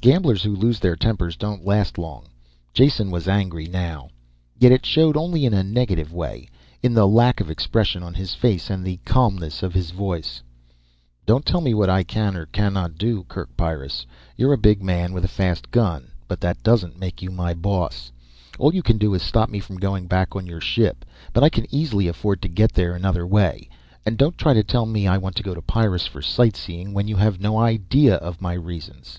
Gamblers 0.00 0.42
who 0.44 0.54
lose 0.54 0.78
their 0.80 0.94
tempers 0.96 1.34
don't 1.34 1.64
last 1.64 1.96
long. 1.96 2.26
Jason 2.74 3.10
was 3.10 3.26
angry 3.26 3.66
now. 3.66 4.10
Yet 4.56 4.70
it 4.70 4.84
showed 4.86 5.16
only 5.16 5.46
in 5.46 5.54
a 5.54 5.64
negative 5.64 6.12
way. 6.12 6.48
In 6.82 6.92
the 6.92 7.08
lack 7.08 7.40
of 7.40 7.50
expression 7.50 8.02
on 8.02 8.14
his 8.14 8.34
face 8.34 8.68
and 8.70 8.84
the 8.86 8.98
calmness 9.06 9.62
of 9.64 9.72
his 9.74 9.90
voice. 9.92 10.42
"Don't 11.26 11.44
tell 11.46 11.62
me 11.62 11.72
what 11.74 11.88
I 11.88 12.04
can 12.04 12.36
or 12.36 12.46
cannot 12.46 12.98
do, 12.98 13.24
Kerk 13.24 13.56
Pyrrus. 13.56 14.06
You're 14.36 14.52
a 14.52 14.58
big 14.58 14.80
man 14.82 15.12
with 15.14 15.24
a 15.24 15.36
fast 15.36 15.70
gun 15.72 16.10
but 16.28 16.40
that 16.42 16.62
doesn't 16.62 17.00
make 17.00 17.22
you 17.22 17.30
my 17.30 17.52
boss. 17.54 18.12
All 18.58 18.74
you 18.74 18.82
can 18.82 18.98
do 18.98 19.14
is 19.14 19.22
stop 19.22 19.48
me 19.48 19.58
from 19.58 19.78
going 19.78 20.06
back 20.06 20.36
on 20.36 20.46
your 20.46 20.60
ship. 20.60 21.04
But 21.32 21.42
I 21.42 21.48
can 21.48 21.66
easily 21.74 22.06
afford 22.06 22.42
to 22.42 22.48
get 22.48 22.74
there 22.74 22.92
another 22.94 23.26
way. 23.26 23.68
And 24.06 24.18
don't 24.18 24.38
try 24.38 24.52
to 24.52 24.62
tell 24.62 24.86
me 24.86 25.08
I 25.08 25.18
want 25.18 25.34
to 25.36 25.42
go 25.42 25.54
to 25.54 25.62
Pyrrus 25.62 26.06
for 26.06 26.22
sightseeing 26.22 26.92
when 26.92 27.08
you 27.08 27.16
have 27.16 27.40
no 27.40 27.58
idea 27.58 28.16
of 28.16 28.40
my 28.42 28.52
real 28.52 28.64
reasons." 28.66 29.18